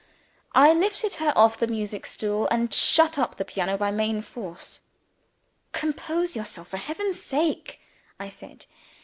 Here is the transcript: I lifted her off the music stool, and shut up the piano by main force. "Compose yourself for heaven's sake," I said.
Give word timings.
I 0.55 0.73
lifted 0.73 1.13
her 1.21 1.31
off 1.37 1.59
the 1.59 1.67
music 1.67 2.07
stool, 2.07 2.47
and 2.49 2.73
shut 2.73 3.19
up 3.19 3.35
the 3.37 3.45
piano 3.45 3.77
by 3.77 3.91
main 3.91 4.23
force. 4.23 4.79
"Compose 5.73 6.35
yourself 6.35 6.69
for 6.69 6.77
heaven's 6.77 7.21
sake," 7.21 7.79
I 8.19 8.27
said. 8.27 8.65